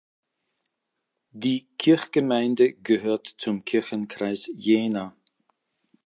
[1.29, 5.15] Die Kirchgemeinde gehört zum Kirchenkreis Jena.